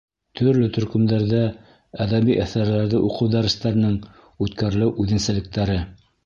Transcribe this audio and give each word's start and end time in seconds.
Төрлө 0.39 0.67
төркөмдәрҙә 0.77 1.41
әҙәби 2.05 2.37
әҫәрҙәрҙе 2.45 3.03
уҡыу 3.09 3.29
дәрестәренең 3.37 4.01
үткәрелеү 4.47 4.91
үҙенсәлектәре. 5.05 5.79